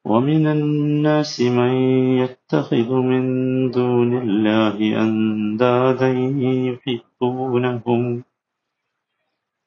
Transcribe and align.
ومن 0.05 0.47
الناس 0.47 1.41
من 1.41 1.71
يتخذ 2.19 2.91
من 2.93 3.23
دون 3.71 4.17
الله 4.17 4.77
أندادا 5.03 6.11
يحبونهم 6.67 8.23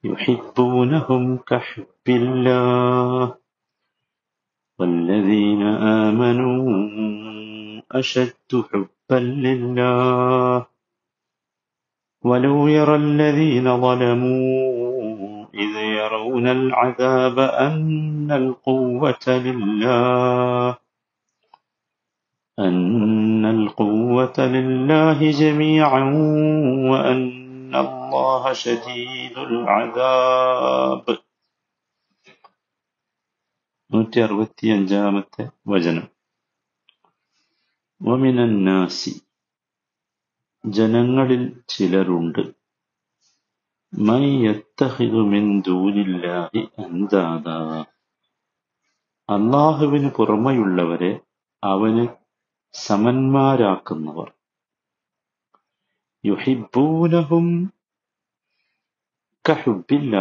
يحبونهم 0.04 1.36
كحب 1.36 2.06
الله. 2.08 3.34
والذين 4.78 5.62
آمنوا 6.06 6.62
أشد 7.92 8.50
حبا 8.72 9.20
لله. 9.20 10.71
ولو 12.23 12.67
يرى 12.67 12.95
الذين 12.95 13.81
ظلموا 13.81 15.45
إذ 15.55 15.73
يرون 15.75 16.47
العذاب 16.47 17.39
أن 17.39 18.31
القوة 18.31 19.25
لله 19.27 20.77
أن 22.57 23.45
القوة 23.45 24.37
لله 24.37 25.31
جميعا 25.31 26.03
وأن 26.91 27.75
الله 27.75 28.53
شديد 28.53 29.37
العذاب 29.37 31.05
നൂറ്റി 33.91 34.19
അറുപത്തി 34.19 34.65
അഞ്ചാമത്തെ 34.67 35.43
വചനം 35.67 36.07
വമിനന്നാസി 38.01 39.13
ജനങ്ങളിൽ 40.66 41.62
ചിലരുണ്ട്. 41.68 42.62
അള്ളാഹുവിന് 49.30 50.10
പുറമെയുള്ളവരെ 50.10 51.20
അവന് 51.64 52.06
സമന്മാരാക്കുന്നവർ. 52.72 54.32
യുഹിബൂനഹും 56.26 57.72
കഹുബില്ല 59.48 60.16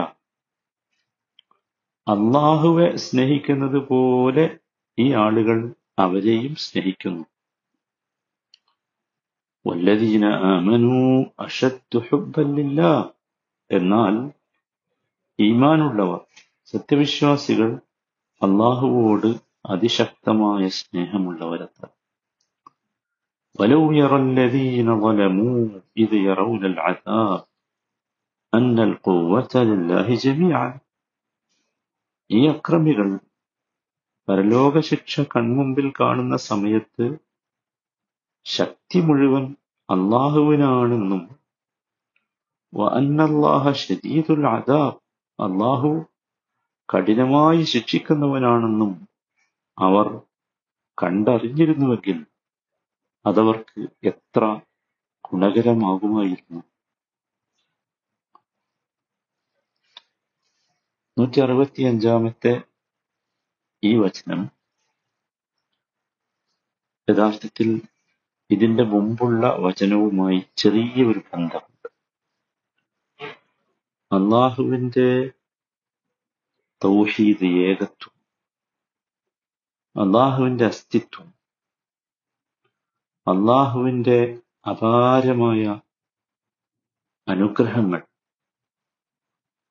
അള്ളാഹുവെ 2.08 2.96
സ്നേഹിക്കുന്നത് 2.96 3.88
പോലെ 3.88 4.58
ഈ 5.00 5.14
ആളുകൾ 5.14 5.74
അവരെയും 6.00 6.56
സ്നേഹിക്കുന്നു. 6.56 7.26
വല്ലദീന 9.65 10.25
ആമനു 10.51 10.99
അഷദ്ദു 11.45 12.01
ഹുബ്ബൻ 12.07 12.49
ലില്ലാഹ് 12.59 13.05
എന്നാൽ 13.71 14.17
ഈമാനുള്ളവർ 15.39 16.21
സത്യവിശ്വാസികൾ 16.75 17.71
അള്ളാഹുവോട് 18.41 19.31
അതിശക്തമായ 19.71 20.63
സ്നേഹമുള്ളവരത്ര 20.79 21.83
ولو 23.59 23.83
يرى 23.93 24.19
الذين 24.27 24.89
ظلموا 24.97 25.61
إذ 25.97 26.11
يرون 26.21 26.63
العذاب 26.65 27.41
أن 28.53 28.77
القوة 28.81 29.53
لله 29.71 30.09
جميعا 30.19 30.69
ഈ 32.31 32.41
അക്രമികൾ 32.49 33.09
പരലോക 34.29 34.75
ശിക്ഷ 34.89 35.23
കൺമുമ്പിൽ 35.33 35.87
കാണുന്ന 35.99 36.35
സമയത്ത് 36.47 37.05
ശക്തി 38.46 39.00
മുഴുവൻ 39.00 39.44
അള്ളാഹുവിനാണെന്നും 39.90 41.22
ഷദീദുൽ 43.74 44.46
അദാബ് 44.48 45.00
അള്ളാഹു 45.40 45.92
കഠിനമായി 46.90 47.62
ശിക്ഷിക്കുന്നവനാണെന്നും 47.64 48.92
അവർ 49.78 50.08
കണ്ടറിഞ്ഞിരുന്നുവെങ്കിൽ 51.04 52.18
അതവർക്ക് 53.26 53.82
എത്ര 54.04 54.44
ഗുണകരമാകുമായിരുന്നു. 55.28 56.62
നൂറ്റി 61.18 61.40
അറുപത്തിയഞ്ചാമത്തെ 61.40 62.54
ഈ 63.84 63.98
വചനം 63.98 64.42
യഥാർത്ഥത്തിൽ 67.08 67.70
ഇതിന്റെ 68.52 68.84
മുമ്പുള്ള 68.84 69.48
വചനവുമായി 69.60 70.40
ചെറിയ 70.58 71.04
ഒരു 71.06 71.20
ബന്ധമുണ്ട്. 71.20 71.90
അള്ളാഹുവിന്റെ 74.12 75.10
തൗഹീദ് 76.82 77.50
ഏകത്വം 77.68 78.16
അള്ളാഹുവിന്റെ 79.96 80.66
അസ്തിത്വം 80.66 81.28
അള്ളാഹുവിന്റെ 83.28 84.20
അപാരമായ 84.66 85.64
അനുഗ്രഹങ്ങൾ 87.28 88.02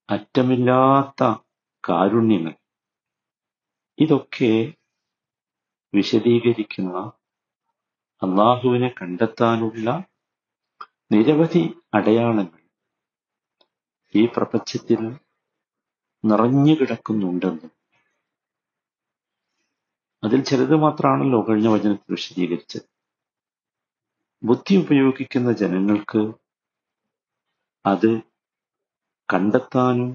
അറ്റമില്ലാത്ത 0.08 1.22
കാരുണ്യങ്ങൾ 1.88 2.54
ഇതൊക്കെ 3.98 4.52
വിശദീകരിക്കുന്ന 5.94 6.98
അള്ളാഹുവിനെ 8.22 8.94
കണ്ടെത്താനുള്ള 9.02 10.04
നിരവധി 11.12 11.62
അടയാളങ്ങൾ 11.94 12.60
ഈ 14.14 14.26
പ്രപഞ്ചത്തിൽ 14.26 15.00
നിറഞ്ഞു 16.24 16.74
കിടക്കുന്നുണ്ടെന്നും. 16.74 17.72
അതിൽ 20.22 20.40
ചിലത് 20.44 20.76
മാത്രമാണല്ലോ 20.76 21.46
കഴിഞ്ഞ 21.48 21.68
വചനത്തിൽ 21.68 22.12
വിശദീകരിച്ചത്. 22.12 22.86
ബുദ്ധി 24.42 24.76
ഉപയോഗിക്കുന്ന 24.76 25.52
ജനങ്ങൾക്ക് 25.52 26.22
അത് 27.84 28.10
കണ്ടെത്താനും 29.28 30.10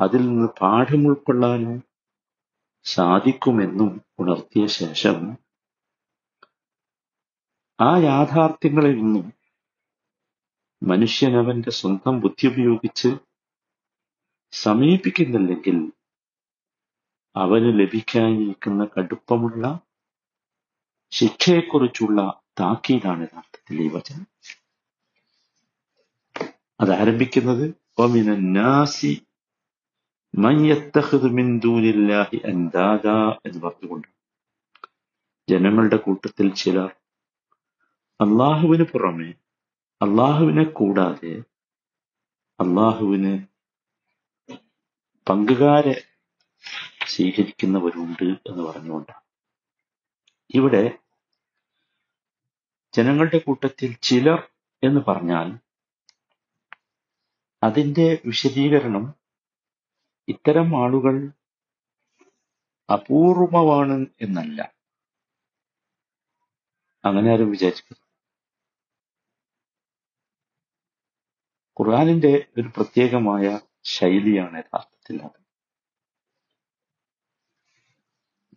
അതിൽ 0.00 0.28
നിന്ന് 0.28 0.48
പാഠം 0.60 1.08
ഉൾക്കൊള്ളാനും 1.08 1.76
സാധിക്കുമെന്നും 2.86 4.00
ഉണർത്തിയ 4.18 4.66
ശേഷം 4.66 5.16
ആ 7.80 7.98
യാഥാർത്ഥ്യങ്ങളിൽ 7.98 8.96
നിന്നും 8.96 9.32
മനുഷ്യൻ 10.82 11.36
അവന്റെ 11.36 11.70
സ്വന്തം 11.70 12.20
ബുദ്ധി 12.20 12.46
ഉപയോഗിച്ച് 12.46 13.08
സമീപിക്കുന്നില്ലെങ്കിൽ 14.52 15.92
അവന് 17.36 17.80
ലഭിക്കാനിരിക്കുന്ന 17.80 18.84
കടുപ്പമുള്ള 18.84 19.80
ശിക്ഷയെക്കുറിച്ചുള്ള 21.10 22.40
താക്കീതാണ് 22.60 23.22
യഥാർത്ഥത്തിൽ 23.22 23.82
ഈ 23.82 23.88
വചനം. 23.88 24.26
ദൂനില്ലാഹി 31.60 32.36
അന്താദ 32.36 33.06
എന്ന് 33.46 33.60
പറഞ്ഞുകൊണ്ട്. 33.62 34.08
ജനങ്ങളുടെ 35.48 35.96
കൂട്ടത്തിൽ 35.96 36.54
ചിലർ 36.54 36.96
അള്ളാഹുവിന് 38.20 38.82
പുറമെ 38.82 39.34
അള്ളാഹുവിനെ 40.02 40.64
കൂടാതെ 40.64 41.32
അള്ളാഹുവിന് 42.60 43.46
പങ്കുകാരെ 45.28 45.94
സ്വീകരിക്കുന്നവരുണ്ട് 47.06 48.22
എന്ന് 48.22 48.62
പറഞ്ഞുകൊണ്ടാണ്. 48.62 49.24
ഇവിടെ 50.54 50.98
ജനങ്ങളുടെ 52.94 53.38
കൂട്ടത്തിൽ 53.38 53.96
ചിലർ 54.02 54.50
എന്ന് 54.82 55.00
പറഞ്ഞാൽ 55.08 55.58
അതിന്റെ 57.62 58.22
വിശദീകരണം 58.24 59.14
ഇത്തരം 60.28 60.84
ആളുകൾ 60.84 61.32
അപൂർവമാണ് 62.92 64.06
എന്നല്ല. 64.20 64.72
അങ്ങനെ 67.04 67.32
ആരും 67.32 67.50
വിചാരിക്കുന്നു 67.50 68.05
ഖുർആാനിന്റെ 71.80 72.48
ഒരു 72.58 72.68
പ്രത്യേകമായ 72.68 73.60
ശൈലിയാണ് 73.84 74.58
യഥാർത്ഥത്തിൽ 74.58 75.22
അത്. 75.22 75.38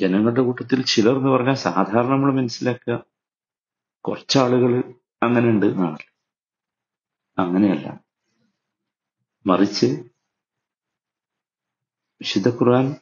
ജനങ്ങളുടെ 0.01 0.41
കൂട്ടത്തിൽ 0.41 0.85
ചിലർ 0.85 1.15
എന്ന് 1.17 1.29
പറഞ്ഞാൽ 1.29 1.53
സാധാരണ 1.53 2.09
നമ്മൾ 2.09 2.33
മനസ്സിലാക്കുക 2.33 2.95
കുറച്ചാളുകൾ 4.05 4.71
അങ്ങനെ 5.23 5.47
ഉണ്ട് 5.49 5.65
എന്നാണല്ലോ 5.65 6.11
അങ്ങനെയല്ല. 7.37 7.87
മറിച്ച് 9.45 9.85
വിശുദ്ധ 12.21 12.49
ഖുർആൻ 12.49 12.95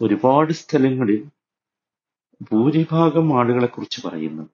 ഒരുപാട് 0.00 0.52
സ്ഥലങ്ങളിൽ 0.52 1.30
ഭൂരിഭാഗം 2.40 3.40
ആളുകളെ 3.40 3.66
കുറിച്ച് 3.66 4.08
പറയുന്നു 4.08 4.44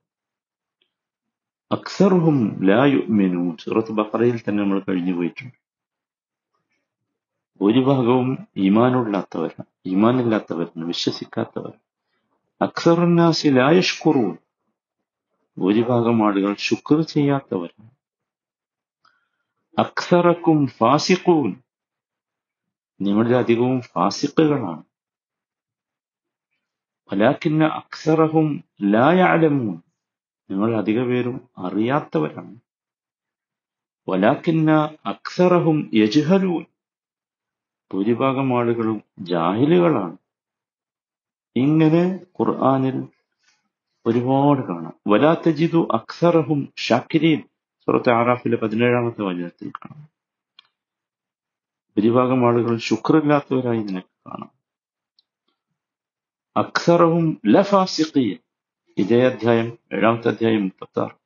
അക്സറുഹും 1.70 2.36
ലാ 2.68 2.80
യുഅ്മിനൂൻ. 2.86 3.56
സൂറത്ത് 3.62 3.92
ബഖറയിൽ 3.98 4.36
തന്നെ 4.40 4.60
നമ്മൾ 4.62 4.78
കഴിഞ്ഞു 4.88 5.14
പോയിട്ടുണ്ട്. 5.14 5.56
ഭൂരിഭാഗവും 7.60 8.28
ഈമാനുള്ളാത്തവരാണ് 8.66 9.68
ഈമാനില്ലാത്തവരാണ് 9.92 10.84
വിശ്വസിക്കാത്തവർ 10.90 11.74
അക്സറുന്നാസി 12.60 13.50
ലാ 13.58 13.68
ഭൂരിഭാഗം 15.56 16.18
ആളുകൾ 16.26 16.52
ശുക്ർ 16.68 16.98
ചെയ്യാത്തവരാണ് 17.12 17.90
അക്സറക്കും 19.78 20.58
ഫാസിഖൂൻ. 20.78 21.50
നിങ്ങളിൽ 23.00 23.34
അധികവും 23.36 23.80
ഫാസിഖുകളാണ്. 23.92 24.84
വലാക്കിന്ന 27.10 27.64
അക്സറഹും 27.80 28.48
ലാ 28.92 29.08
നിങ്ങൾ 30.50 30.76
അധിക 30.76 31.02
പേരും 31.02 31.48
അറിയാത്തവരാണ്. 31.58 32.56
വലാക്കിന്ന 34.08 34.96
അക്സറഹും 35.06 35.90
യജ്ഹലൂൻ. 35.94 36.64
ഭൂരിഭാഗം 37.92 38.58
ആളുകളും 38.58 39.02
ജാഹിലുകളാണ്. 39.18 40.16
ഇങ്ങനെ 41.56 42.20
ഖുർആാനിൽ 42.40 43.08
ഒരുപാട് 44.06 44.66
കാണാം. 44.66 44.92
വലാ 45.08 45.34
തജിദു 45.34 45.88
അക്സറഹും 45.92 46.72
ഷാക്കിരീൻ. 46.76 47.42
സുറത്ത് 47.86 48.10
ആറാഫിലെ 48.10 48.56
പതിനേഴാമത്തെ 48.56 49.22
വചനത്തിൽ 49.22 49.70
കാണാം. 49.70 50.08
ഭൂരിഭാഗം 51.96 52.48
ആളുകൾ 52.48 52.76
ശുക്രില്ലാത്തവരായി 52.76 53.82
നിനക്ക് 53.82 54.30
കാണാം. 54.30 54.50
അക്സറവും 56.56 57.40
ലഫാസിഖീൻ. 57.46 58.45
ഇതേ 58.96 59.26
അധ്യായം 59.26 59.78
ഏഴാമത്തെ 59.92 60.28
അധ്യായം 60.28 60.62
മുപ്പത്തി 60.62 61.00
ആറ് 61.00 61.16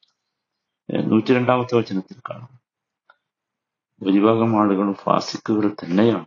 നൂറ്റി 1.06 1.32
രണ്ടാമത്തെ 1.32 1.76
വചനത്തിൽ 1.76 2.20
കാണാം 2.20 2.58
ഭൂരിഭാഗം 4.00 4.60
ആളുകളും 4.60 4.94
ഫാസിക്കുകൾ 4.94 5.68
തന്നെയാണ്. 5.68 6.26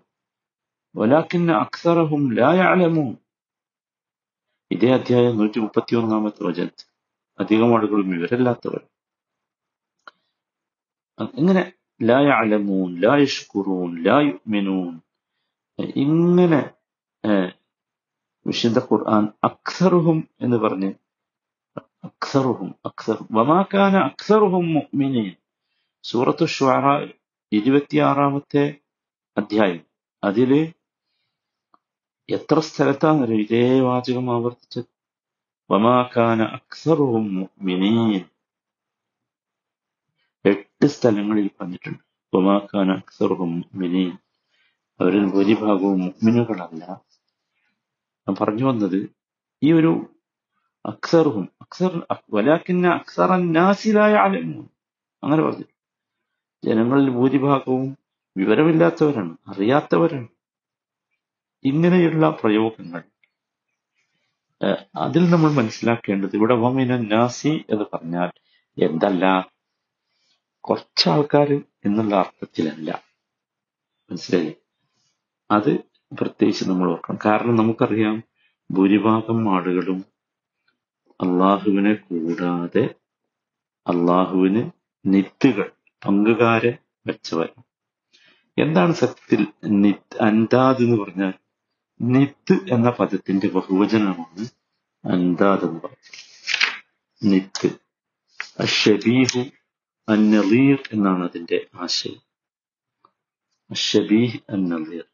ഒലാക്കിന് 0.96 1.52
അക്സറഹും 1.52 2.34
ലായാലമോ 2.34 3.16
ഇതേ 4.72 4.94
അധ്യായം 4.94 5.38
നൂറ്റി 5.38 5.60
മുപ്പത്തി 5.60 5.96
ഒന്നാമത്തെ 5.96 6.44
വചനത്തിൽ 6.44 6.88
അധികം 7.40 7.78
ആളുകളും 7.78 8.16
ഇവരല്ലാത്തവർ 8.16 8.82
ഇങ്ങനെ 11.38 11.74
ലായലമൂൻ 12.02 13.00
ലായു 13.00 13.64
ലായുമിനൂൻ 14.02 15.00
ഇങ്ങനെ 15.96 16.74
വിശുദ്ധ 18.46 18.80
ഖുർആൻ 18.80 19.28
അക്സറുഹും 19.44 20.30
എന്ന് 20.42 20.58
പറഞ്ഞ് 20.58 21.03
അക്സറുഹും 22.04 22.70
അക്സർ 22.86 23.18
വമാക്കാന 23.32 23.96
അക്സറുഹും 24.10 24.66
മുഅ്മിനീൻ. 24.74 25.30
സൂറത്തു 26.04 26.46
ഷുഅറ 26.46 26.86
ഇരുപത്തിയാറാമത്തെ 27.52 28.64
അധ്യായം. 29.38 29.84
അതിൽ 30.24 30.52
എത്ര 32.30 32.60
സ്ഥലത്താണ് 32.60 33.34
ഇതേ 33.44 33.64
വാചകം 33.80 34.28
ആവർത്തിച്ചത് 34.36 34.90
വമാക്കാന 35.70 36.42
അക്സറുഹും 36.58 37.26
മുഅ്മിനീൻ. 37.38 38.24
എട്ട് 40.46 40.88
സ്ഥലങ്ങളിൽ 40.88 41.48
പറഞ്ഞിട്ടുണ്ട്. 41.58 42.04
വമാക്കാന 42.34 42.92
അക്സറുഹും 42.92 43.52
മുഅ്മിനീൻ. 43.60 44.12
അവരിൽ 45.00 45.26
ഭൂരിഭാഗവും 45.34 46.00
മുഅ്മിനുകളല്ല. 46.06 46.82
ഞാൻ 48.28 48.36
പറഞ്ഞു 48.42 48.66
വന്നത് 48.66 49.00
ഈ 49.62 49.72
ഒരു 49.72 49.92
അക്സറുഹും. 50.86 51.50
അക്സർ 51.62 52.06
വലാക്കിന്ന 52.34 52.88
അക്സറ 52.88 53.36
നാസിലായ 53.36 54.14
അലമൂൻ 54.14 54.68
അങ്ങനെ 55.24 55.44
പറഞ്ഞു. 55.44 55.64
ജനങ്ങളിൽ 56.66 57.10
ഭൂരിഭാഗവും 57.10 57.98
വിവരമില്ലാത്തവരാണ് 58.38 59.38
അറിയാത്തവരാണ്. 59.48 60.28
ഇങ്ങനെയുള്ള 61.64 62.30
പ്രയോഗങ്ങൾ 62.30 63.04
അതിൽ 64.96 65.30
നമ്മൾ 65.30 65.52
മനസ്സിലാക്കേണ്ടത് 65.52 66.30
ഇവിടെ 66.34 66.54
വമിന 66.54 66.98
നാസി 66.98 67.66
എന്ന് 67.70 67.84
പറഞ്ഞാൽ 67.94 68.32
എന്തല്ല? 68.84 69.50
കുറച്ച് 70.60 71.10
ആൾക്കാർ 71.10 71.62
എന്നുള്ള 71.86 72.16
അർത്ഥത്തിലല്ല. 72.16 73.04
മനസ്സിലായി? 74.12 74.56
അത് 75.52 75.78
പ്രത്യേകിച്ച് 76.20 76.70
നമ്മൾ 76.70 76.92
ഓർക്കണം. 76.92 77.20
കാരണം 77.26 77.56
നമുക്കറിയാം 77.56 78.24
ഭൂരിഭാഗം 78.72 79.56
ആളുകളും 79.56 80.13
അള്ളാഹുവിനെ 81.24 81.94
കൂടാതെ 81.94 82.84
അള്ളാഹുവിന് 83.86 84.72
നിത്തുകൾ 85.06 85.72
പങ്കുകാരെ 86.06 86.78
വെച്ചവർ. 87.08 87.50
എന്താണ് 88.58 88.94
സത്യത്തിൽ 88.94 89.42
നിത്ത് 89.64 90.24
അന്താദ് 90.24 90.78
എന്ന് 90.78 90.98
പറഞ്ഞാൽ? 90.98 91.34
നിത്ത് 92.02 92.56
എന്ന 92.72 92.90
പദത്തിന്റെ 92.90 93.48
ബഹുവചനമാണ് 93.48 94.46
അന്താദ് 95.04 95.64
എന്ന് 95.64 95.80
പറയുന്നത്. 95.80 96.20
നിത്ത് 97.22 97.70
അഷബീഹു 98.60 99.42
അന്നലീർ 100.08 100.80
എന്നാണ് 100.92 101.30
അതിന്റെ 101.30 101.68
ആശയം. 101.76 102.22
അഷബീഹ് 103.70 104.40
അന്നലീർ 104.50 105.06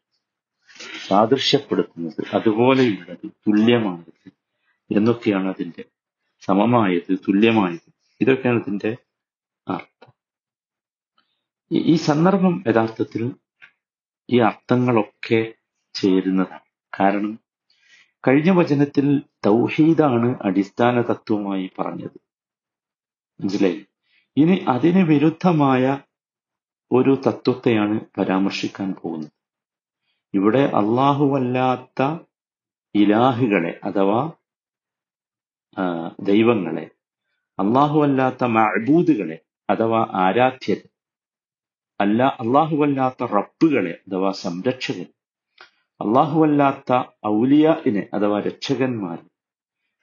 സാദൃശ്യപ്പെടുത്തുന്നത് 1.08 2.20
അതുപോലെയുള്ളത് 2.34 3.26
തുല്യമാണത് 3.46 4.28
എന്നൊക്കെയാണ് 4.90 5.48
അതിന്റെ 5.48 5.82
സമമായത് 6.50 7.14
തുല്യമായത്. 7.14 7.92
ഇതൊക്കെയാണ് 8.20 8.60
ഇതിന്റെ 8.60 8.96
അർത്ഥം. 9.68 10.12
ഈ- 11.72 11.96
സന്ദർഭം 11.96 12.64
യഥാർത്ഥത്തിൽ 12.66 13.34
ഈ 14.30 14.38
അർത്ഥങ്ങളൊക്കെ 14.38 15.52
ചേരുന്നതാണ്. 15.94 16.60
കാരണം 17.00 17.38
കഴിഞ്ഞ 18.28 18.50
വചനത്തിൽ 18.50 19.22
തൗഹീദാണ് 19.46 20.38
അടിസ്ഥാന 20.42 21.00
തത്വമായി 21.00 21.70
പറഞ്ഞത്. 21.78 22.20
മനസ്സിലായി? 23.40 23.86
ഇനി 24.36 24.64
അതിന് 24.68 25.02
വിരുദ്ധമായ 25.02 26.00
ഒരു 26.92 27.22
തത്വത്തെയാണ് 27.26 28.00
പരാമർശിക്കാൻ 28.18 28.92
പോകുന്നത്. 28.92 29.32
ഇവിടെ 30.34 30.58
അള്ളാഹുവല്ലാത്ത 30.58 32.18
ഇലാഹുകളെ 32.94 33.80
അഥവാ 33.84 34.30
ദൈവങ്ങളെ 36.28 36.86
അള്ളാഹുവല്ലാത്ത 37.58 38.44
മഅബൂദുകളെ 38.56 39.36
അഥവാ 39.68 40.00
ആരാധ്യരെ 40.24 40.86
അല്ല 42.00 42.20
അള്ളാഹുവല്ലാത്ത 42.42 43.24
റബ്ബുകളെ 43.34 43.92
അഥവാ 44.06 44.30
സംരക്ഷകൻ 44.44 45.08
അള്ളാഹുവല്ലാത്ത 46.00 46.90
ഔലിയാഇനെ 47.32 48.02
അഥവാ 48.16 48.38
രക്ഷകന്മാർ 48.40 49.18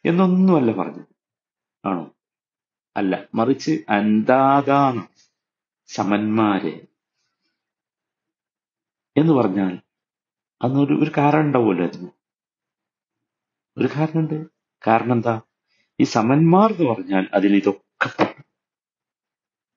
എന്നൊന്നുമല്ല 0.06 0.72
പറഞ്ഞത്. 0.72 1.12
ആണോ? 1.84 2.03
അല്ല 2.96 3.13
മറിച്ച് 3.34 3.74
അന്താദാണ് 3.96 5.01
സമന്മാരെ 5.89 6.74
എന്ന് 9.15 9.34
പറഞ്ഞാൽ 9.34 9.74
അന്നൊരു 10.62 10.94
ഒരു 10.96 11.12
കാരണം 11.18 11.46
ഉണ്ടാവുമല്ലോ 11.46 11.86
അതിന്. 11.86 12.10
ഒരു 13.77 13.88
കാരണമുണ്ട് 13.96 14.38
കാരണം 14.84 15.13
എന്താ? 15.13 15.36
ഈ 16.00 16.04
സമന്മാർ 16.04 16.72
എന്ന് 16.72 16.89
പറഞ്ഞാൽ 16.92 17.30
അതിൽ 17.34 17.56
ഇതൊക്കെ 17.56 18.10
പെട്ടു. 18.18 18.42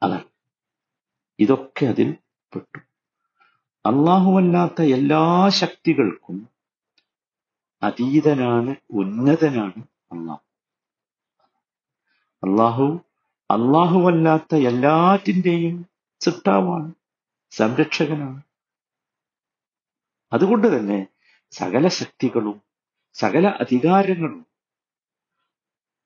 അതാണ്. 0.02 0.28
ഇതൊക്കെ 1.38 1.86
അതിൽ 1.86 2.16
പെട്ടു. 2.52 2.78
അള്ളാഹുവല്ലാത്ത 3.84 4.82
എല്ലാ 4.82 5.48
ശക്തികൾക്കും 5.48 6.48
അതീതനാണ് 7.82 8.74
ഉന്നതനാണ് 8.90 9.82
അള്ളാഹു. 10.12 10.42
അള്ളാഹു 12.42 12.86
അള്ളാഹുവല്ലാത്ത 13.50 14.54
എല്ലാറ്റിന്റെയും 14.54 15.76
സിട്ടാവാണ് 16.20 16.94
സംരക്ഷകനാണ്. 17.50 18.42
അതുകൊണ്ട് 20.32 20.78
തന്നെ 20.78 21.06
സകല 21.50 21.88
ശക്തികളും 21.88 22.62
സകല 23.12 23.46
അധികാരങ്ങളും 23.48 24.49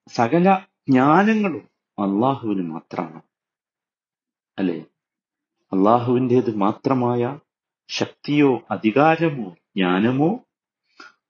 സകല 0.09 0.67
ജ്ഞാനങ്ങളും 0.89 1.65
അള്ളാഹുവിന് 1.99 2.71
മാത്രമാണ്. 2.71 3.23
അല്ലെ? 4.59 4.85
അള്ളാഹുവിന്റെത് 5.73 6.57
മാത്രമായ 6.57 7.39
ശക്തിയോ 7.89 8.67
അധികാരമോ 8.71 9.49
ജ്ഞാനമോ 9.77 10.29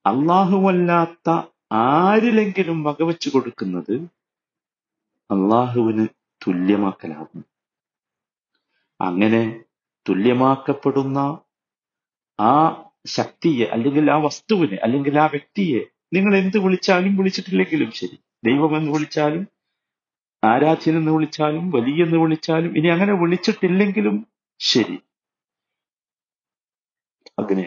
അള്ളാഹുവല്ലാത്ത 0.06 1.28
ആരിലെങ്കിലും 1.72 2.84
വകവെച്ചു 2.84 3.30
കൊടുക്കുന്നത് 3.30 3.94
അള്ളാഹുവിന് 5.30 6.06
തുല്യമാക്കലാകും. 6.46 7.44
അങ്ങനെ 9.00 9.64
തുല്യമാക്കപ്പെടുന്ന 10.08 11.18
ആ 12.40 12.52
ശക്തിയെ 13.06 13.66
അല്ലെങ്കിൽ 13.66 14.10
ആ 14.10 14.16
വസ്തുവിനെ 14.16 14.76
അല്ലെങ്കിൽ 14.76 15.20
ആ 15.20 15.26
വ്യക്തിയെ 15.26 15.80
നിങ്ങൾ 16.12 16.36
എന്ത് 16.36 16.58
വിളിച്ചാലും 16.58 17.16
വിളിച്ചിട്ടില്ലെങ്കിലും 17.16 17.90
ശരി. 17.90 18.16
ദൈവം 18.44 18.72
എന്ന് 18.78 18.90
വിളിച്ചാലും 18.94 19.44
ആരാധ്യനെന്ന് 20.42 21.12
വിളിച്ചാലും 21.16 21.64
വലിയ 21.76 22.04
എന്ന് 22.06 22.18
വിളിച്ചാലും 22.22 22.72
ഇനി 22.78 22.88
അങ്ങനെ 22.94 23.14
വിളിച്ചിട്ടില്ലെങ്കിലും 23.22 24.16
ശരി. 24.60 24.96
അങ്ങനെ 27.38 27.66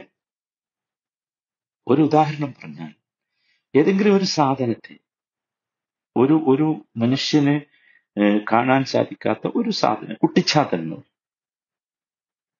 ഒരു 1.88 2.02
ഉദാഹരണം 2.02 2.52
പറഞ്ഞാൽ 2.58 2.92
ഏതെങ്കിലും 3.76 4.16
ഒരു 4.18 4.28
സാധനത്തെ 4.38 4.96
ഒരു 6.16 6.36
ഒരു 6.52 6.68
മനുഷ്യന് 7.02 7.56
കാണാൻ 8.52 8.84
സാധിക്കാത്ത 8.94 9.48
ഒരു 9.60 9.72
സാധനം 9.82 10.22
കുട്ടിച്ചാത്തൻ 10.24 10.84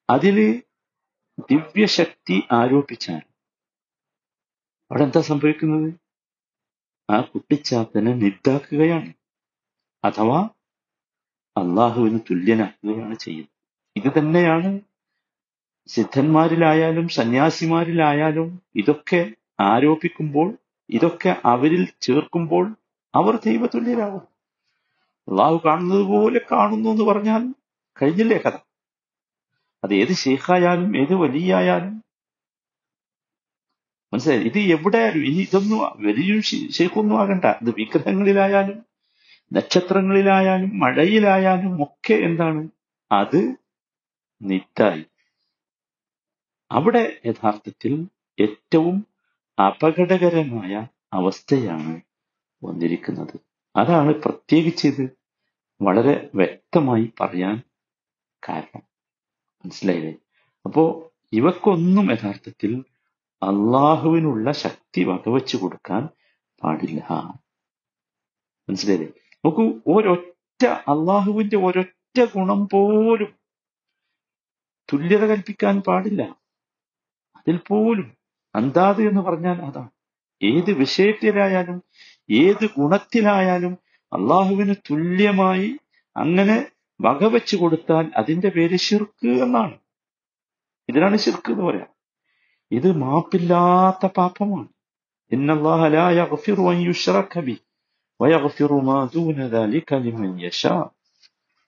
അതിൽ 0.10 0.38
ദിവ്യശക്തി 1.52 2.38
ആരോപിച്ചാൽ 2.60 3.24
അവിടെ 4.92 5.04
എന്താ 5.04 5.22
സംഭവിക്കുന്നത്? 5.32 5.90
ആ 7.10 7.22
കുട്ടിച്ചാത്തനെ 7.22 8.14
നിദ്ദാക്കുകയാണ് 8.14 9.14
അഥവാ 10.04 10.50
അള്ളാഹുവിന് 11.58 12.20
തുല്യനാക്കുകയാണ് 12.32 13.16
ചെയ്യുന്നത്. 13.16 13.54
ഇത് 13.96 14.20
തന്നെയാണ് 14.20 14.80
സിദ്ധന്മാരിലായാലും 15.88 17.08
സന്യാസിമാരിലായാലും 17.08 18.62
ഇതൊക്കെ 18.76 19.32
ആരോപിക്കുമ്പോൾ 19.60 20.58
ഇതൊക്കെ 20.90 21.36
അവരിൽ 21.46 21.88
ചേർക്കുമ്പോൾ 22.02 22.66
അവർ 23.14 23.36
ദൈവതുല്യരാകും. 23.36 24.26
അള്ളാഹു 25.28 25.62
കാണുന്നത് 25.66 26.02
പോലെ 26.02 26.42
കാണുന്നു 26.52 26.90
എന്ന് 26.90 27.04
പറഞ്ഞാൽ 27.04 27.54
കഴിഞ്ഞില്ലേ 28.02 28.38
കഥ. 28.38 28.58
അത് 29.84 29.94
ഏത് 29.94 30.14
ഷെയ്ഖായാലും 30.14 30.98
ഏത് 30.98 31.16
വലിയായാലും 31.16 31.96
മനസ്സിലായി? 34.14 34.44
ഇത് 34.44 34.60
എവിടെ 34.60 34.98
ഇനി 34.98 35.42
ഇതൊന്നും 35.42 35.80
വലിയൊരു 35.80 36.40
ശരിക്കൊന്നും 36.70 37.22
ആകണ്ട. 37.22 37.46
ഇത് 37.46 37.70
വിഗ്രഹങ്ങളിലായാലും 37.76 38.86
നക്ഷത്രങ്ങളിലായാലും 39.54 40.80
മഴയിലായാലും 40.80 41.84
ഒക്കെ 41.84 42.14
എന്താണ്? 42.14 42.68
അത് 43.12 43.56
നിറ്റായി. 44.42 45.06
അവിടെ 46.72 47.20
യഥാർത്ഥത്തിൽ 47.26 48.08
ഏറ്റവും 48.40 49.06
അപകടകരമായ 49.60 50.88
അവസ്ഥയാണ് 51.14 52.02
വന്നിരിക്കുന്നത്. 52.64 53.40
അതാണ് 53.76 54.14
പ്രത്യേകിച്ച് 54.14 54.88
ഇത് 54.88 55.10
വളരെ 55.82 56.30
വ്യക്തമായി 56.36 57.12
പറയാൻ 57.22 57.62
കാരണം. 58.50 58.82
മനസ്സിലായില്ലേ? 59.66 60.14
അപ്പോ 60.66 61.12
ഇവക്കൊന്നും 61.34 62.12
യഥാർത്ഥത്തിൽ 62.12 62.84
അള്ളാഹുവിനുള്ള 63.44 64.52
ശക്തി 64.52 65.04
വകവെച്ചു 65.04 65.58
കൊടുക്കാൻ 65.58 66.10
പാടില്ല. 66.64 67.08
മനസ്സിലായില്ലേ? 68.70 69.10
നമുക്ക് 69.36 69.82
ഒരൊറ്റ 69.88 70.66
അള്ളാഹുവിന്റെ 70.66 71.58
ഒരൊറ്റ 71.58 72.26
ഗുണം 72.36 72.70
പോലും 72.74 73.36
തുല്യത 74.94 75.26
കൽപ്പിക്കാൻ 75.26 75.82
പാടില്ല. 75.82 76.22
അതിൽ 77.38 77.60
പോലും 77.68 78.18
അന്താത് 78.56 79.02
എന്ന് 79.02 79.22
പറഞ്ഞാൽ 79.22 79.62
അതാണ്. 79.62 79.90
ഏത് 80.44 80.72
വിഷയത്തിലായാലും 80.72 81.84
ഏത് 82.30 82.66
ഗുണത്തിലായാലും 82.66 83.78
അള്ളാഹുവിന് 84.14 84.76
തുല്യമായി 84.92 85.78
അങ്ങനെ 86.18 86.72
വകവെച്ചു 87.02 87.56
കൊടുത്താൽ 87.56 88.12
അതിന്റെ 88.18 88.50
പേര് 88.50 88.78
ഷിർക്ക് 88.78 89.28
എന്നാണ്. 89.28 89.80
ഇതിനാണ് 90.90 91.18
ഷിർക്ക് 91.18 91.52
എന്ന് 91.52 91.64
പറയാം. 91.64 91.97
ഇത് 92.72 92.92
മാപ്പില്ലാത്ത 92.92 94.06
പാപമാണ്. 94.18 94.68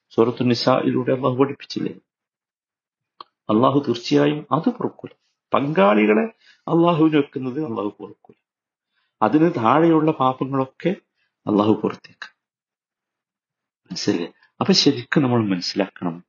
സൂറത്തു 0.10 0.44
നിസായിലൂടെ 0.44 1.14
അള്ളാഹു 1.14 1.36
പഠിപ്പിച്ചില്ലേ? 1.36 1.94
അള്ളാഹു 3.50 3.80
തീർച്ചയായും 3.80 4.48
അത് 4.52 4.70
പൊറുക്കൂല. 4.70 5.10
പങ്കാളികളെ 5.54 6.26
അള്ളാഹുവിന് 6.60 7.18
വെക്കുന്നത് 7.18 7.64
അള്ളാഹു 7.64 7.96
പൊറുക്കൂല. 8.00 8.36
അതിന് 9.22 9.52
താഴെയുള്ള 9.58 10.12
പാപങ്ങളൊക്കെ 10.12 10.96
അള്ളാഹു 11.48 11.74
പുറത്തേക്ക്. 11.74 12.36
മനസ്സിലായി 13.92 14.34
അപ്പൊ 14.60 14.74
ശരിക്കും 14.74 15.24
നമ്മൾ 15.24 15.46
മനസ്സിലാക്കണം. 15.46 16.24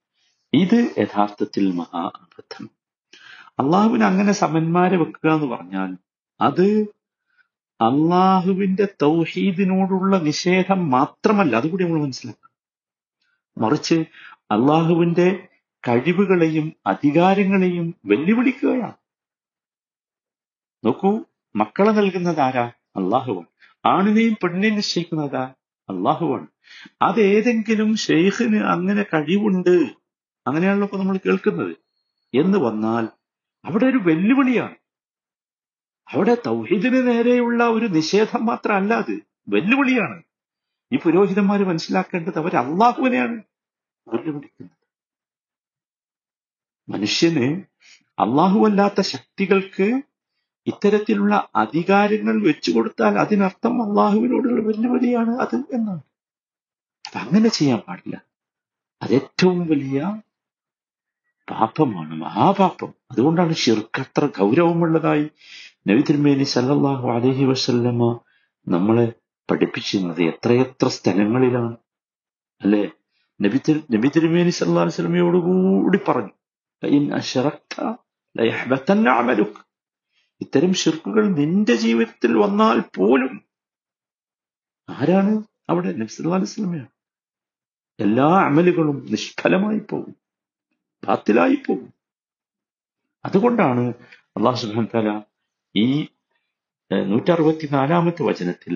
ഇത് 0.55 0.95
യഥാർത്ഥത്തിൽ 0.99 1.73
മഹാ 1.73 2.11
അബദ്ധം. 2.15 2.80
അള്ളാഹുവിന് 3.59 4.05
അങ്ങനെ 4.05 4.33
സമന്മാരെ 4.33 4.97
വെക്കുക 4.97 5.31
എന്ന് 5.35 5.47
പറഞ്ഞാൽ 5.47 5.97
അത് 6.41 6.87
അള്ളാഹുവിന്റെ 7.81 8.89
തൗഹീദിനോടുള്ള 9.03 10.19
നിഷേധം 10.19 10.91
മാത്രമല്ല. 10.91 11.57
അതുകൂടി 11.57 11.85
നമ്മൾ 11.85 12.01
മനസ്സിലാക്കണം 12.01 12.51
മറിച്ച് 13.65 13.95
അള്ളാഹുവിന്റെ 14.51 15.49
കഴിവുകളെയും 15.89 16.73
അധികാരങ്ങളെയും 16.87 17.95
വെല്ലുവിളിക്കുകയാണ്. 18.05 18.93
നോക്കൂ 20.85 21.25
മക്കളെ 21.57 21.91
നൽകുന്നത് 21.91 22.41
ആരാ? 22.41 22.73
അള്ളാഹുവാണ്. 22.97 23.47
ആണിനെയും 23.87 24.37
പെണ്ണിനെയും 24.43 24.75
നിശ്ചയിക്കുന്നതാ 24.75 25.43
അള്ളാഹുവാണ്. 25.89 26.47
അതേതെങ്കിലും 27.03 27.97
ഷെയ്ഖിന് 27.97 28.57
അങ്ങനെ 28.57 29.03
കഴിവുണ്ട്. 29.03 29.87
അങ്ങനെയാണല്ലോ 30.47 30.85
ഇപ്പൊ 30.85 30.99
നമ്മൾ 30.99 31.19
കേൾക്കുന്നത്. 31.27 31.77
എന്ന് 32.35 32.59
വന്നാൽ 32.59 33.09
അവിടെ 33.65 33.85
ഒരു 33.87 33.99
വെല്ലുവിളിയാണ് 33.99 34.75
അവിടെ 36.13 36.37
തൗഹീദിന് 36.47 37.09
നേരെയുള്ള 37.09 37.69
ഒരു 37.69 37.87
നിഷേധം 37.87 38.47
മാത്രമല്ല 38.47 38.95
അത്. 38.95 39.21
വെല്ലുവിളിയാണ്. 39.49 40.23
ഈ 40.93 40.99
പുരോഹിതന്മാർ 40.99 41.65
മനസ്സിലാക്കേണ്ടത് 41.65 42.39
അവർ 42.39 42.57
അള്ളാഹുവിനെയാണ് 42.57 43.43
വെല്ലുവിളിക്കുന്നത്. 44.09 44.77
മനുഷ്യന് 46.89 47.63
അള്ളാഹുവല്ലാത്ത 48.19 49.01
ശക്തികൾക്ക് 49.01 50.03
ഇത്തരത്തിലുള്ള 50.67 51.49
അധികാരങ്ങൾ 51.57 52.43
വെച്ചു 52.43 52.71
കൊടുത്താൽ 52.71 53.19
അതിനർത്ഥം 53.19 53.89
അള്ളാഹുവിനോടുള്ള 53.89 54.63
വെല്ലുവിളിയാണ് 54.63 55.31
അത് 55.31 55.55
എന്നാണ്. 55.55 56.01
അപ്പൊ 57.07 57.19
അങ്ങനെ 57.21 57.49
ചെയ്യാൻ 57.49 57.79
പാടില്ല. 57.79 58.25
അതേറ്റവും 59.03 59.67
വലിയ 59.67 60.23
പാപമാണ് 61.51 62.15
മഹാപാപം. 62.15 62.95
അതുകൊണ്ടാണ് 63.11 63.55
ഷിർക്ക് 63.55 64.01
അത്ര 64.01 64.29
ഗൗരവമുള്ളതായി 64.41 65.31
നബി 65.89 66.01
തിരുമേനി 66.01 66.45
സല്ലല്ലാഹു 66.45 67.11
അലൈഹി 67.11 67.45
വസല്ലമ 67.45 68.19
നമ്മളെ 68.69 69.13
പഠിപ്പിച്ചിരുന്നത്. 69.51 70.23
എത്രയെത്ര 70.23 70.89
സ്ഥലങ്ങളിലാണ്. 70.89 71.77
അല്ലെ? 72.63 72.91
നബി 73.43 73.61
തിരു 73.69 73.81
നബി 73.91 74.11
തിരുമേനി 74.17 74.51
സല്ലല്ലാഹു 74.51 74.87
അലൈഹി 74.87 75.03
വസല്ലമയോട് 75.03 75.37
കൂടി 75.37 75.99
പറഞ്ഞു. 76.09 76.31
ഇത്തരം 80.41 80.75
ഷിർക്കുകൾ 80.75 81.29
നിന്റെ 81.29 81.75
ജീവിതത്തിൽ 81.75 82.39
വന്നാൽ 82.39 82.83
പോലും 82.97 83.45
ആരാണ് 84.91 85.43
അവിടെ? 85.71 85.93
നബി 85.93 86.07
സല്ലല്ലാഹു 86.07 86.43
അലൈഹി 86.43 86.53
വസല്ലമയാണ്. 86.53 86.89
എല്ലാ 88.01 88.25
അമലുകളും 88.25 89.07
നിഷ്ഫലമായി 89.11 89.79
പോകും. 89.79 90.17
ബാത്തിലായി 91.03 91.55
പോകും 91.55 91.91
അതുകൊണ്ടാണ് 93.25 93.85
അള്ളാഹു 94.37 94.57
സുബ്ഹാനഹു 94.57 94.91
താല 94.95 95.11
ഈ 95.75 95.87
നൂറ്റി 96.91 97.31
അറുപത്തിനാലാമത്തെ 97.31 98.23
വചനത്തിൽ 98.23 98.75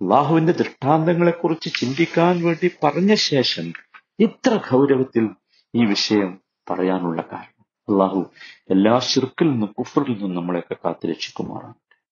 അള്ളാഹുവിന്റെ 0.00 0.52
ദൃഷ്ടാന്തങ്ങളെക്കുറിച്ച് 0.52 1.74
ചിന്തിക്കാൻ 1.74 2.44
വേണ്ടി 2.44 2.70
പറഞ്ഞ 2.84 3.14
ശേഷം 3.14 3.66
ഇത്ര 4.18 4.60
ഗൗരവത്തിൽ 4.70 5.24
ഈ 5.74 5.84
വിഷയം 5.84 6.30
പറയാനുള്ള 6.70 7.22
കാരണം. 7.32 7.50
അള്ളാഹു 7.88 8.20
എല്ലാ 8.70 8.98
ശിർക്കിൽ 8.98 9.50
നിന്നും 9.50 9.72
കുഫറിൽ 9.78 10.12
നിന്നും 10.12 10.34
നമ്മളെയൊക്കെ 10.34 10.76
കാത്തുരക്ഷിക്കുമാറാണ്. 10.84 11.78